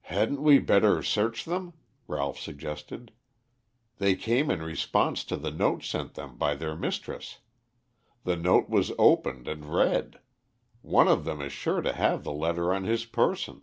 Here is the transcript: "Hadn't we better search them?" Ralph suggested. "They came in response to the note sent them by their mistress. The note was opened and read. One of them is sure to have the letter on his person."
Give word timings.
"Hadn't 0.00 0.42
we 0.42 0.58
better 0.58 1.00
search 1.00 1.44
them?" 1.44 1.74
Ralph 2.08 2.40
suggested. 2.40 3.12
"They 3.98 4.16
came 4.16 4.50
in 4.50 4.60
response 4.64 5.22
to 5.26 5.36
the 5.36 5.52
note 5.52 5.84
sent 5.84 6.14
them 6.14 6.36
by 6.36 6.56
their 6.56 6.74
mistress. 6.74 7.38
The 8.24 8.34
note 8.34 8.68
was 8.68 8.90
opened 8.98 9.46
and 9.46 9.72
read. 9.72 10.18
One 10.82 11.06
of 11.06 11.24
them 11.24 11.40
is 11.40 11.52
sure 11.52 11.82
to 11.82 11.92
have 11.92 12.24
the 12.24 12.32
letter 12.32 12.74
on 12.74 12.82
his 12.82 13.04
person." 13.04 13.62